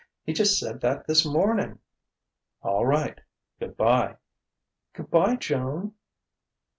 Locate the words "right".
2.87-3.21